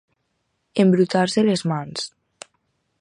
Embrutar-se 0.83 1.43
les 1.51 1.61
mans. 1.73 2.09